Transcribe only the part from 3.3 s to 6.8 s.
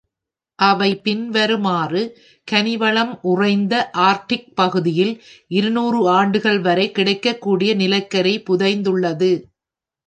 உறைந்த ஆர்க்டிக் பகுதியில் இருநூறு ஆண்டுகள்